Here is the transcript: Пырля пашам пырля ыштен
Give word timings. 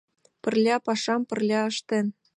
Пырля 0.41 0.77
пашам 0.85 1.21
пырля 1.29 1.61
ыштен 1.71 2.05